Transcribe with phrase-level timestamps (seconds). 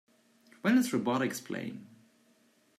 [0.63, 1.85] When is Robotix playing?